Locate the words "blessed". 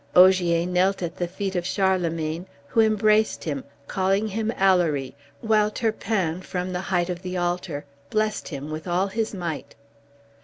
8.09-8.47